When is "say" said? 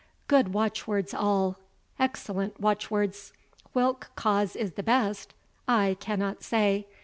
6.41-6.87